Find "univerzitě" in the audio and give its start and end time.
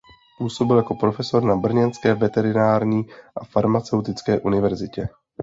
4.39-5.07